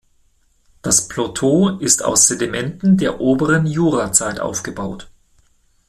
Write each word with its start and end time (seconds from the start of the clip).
Das 0.81 1.07
Plateau 1.09 1.77
ist 1.77 2.03
aus 2.03 2.27
Sedimenten 2.27 2.97
der 2.97 3.19
oberen 3.21 3.67
Jurazeit 3.67 4.39
aufgebaut. 4.39 5.11